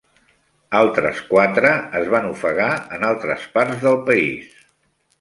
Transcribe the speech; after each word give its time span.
Altres 0.79 1.19
quatre 1.33 1.75
es 2.01 2.09
van 2.15 2.27
ofegar 2.31 2.73
en 2.99 3.09
altres 3.13 3.49
parts 3.59 3.89
del 3.89 4.03
país. 4.13 4.53